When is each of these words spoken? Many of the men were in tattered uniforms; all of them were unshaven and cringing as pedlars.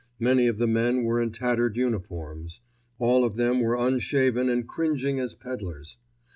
Many 0.17 0.47
of 0.47 0.57
the 0.57 0.65
men 0.65 1.03
were 1.03 1.21
in 1.21 1.29
tattered 1.29 1.77
uniforms; 1.77 2.61
all 2.97 3.23
of 3.23 3.35
them 3.35 3.61
were 3.61 3.75
unshaven 3.75 4.49
and 4.49 4.67
cringing 4.67 5.19
as 5.19 5.35
pedlars. 5.35 5.99